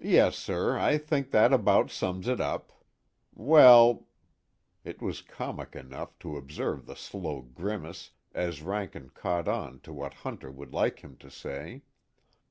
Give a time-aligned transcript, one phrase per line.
[0.00, 2.72] "Yes, sir, I think that about sums it up.
[3.34, 4.06] Well"
[4.82, 10.14] It was comic enough, to observe the slow grimace as Rankin caught on to what
[10.24, 11.82] Hunter would like him to say.